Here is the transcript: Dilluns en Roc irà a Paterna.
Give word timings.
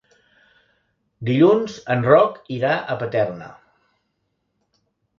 Dilluns 1.29 1.77
en 1.97 2.03
Roc 2.09 2.41
irà 2.59 2.75
a 2.81 2.99
Paterna. 3.05 3.55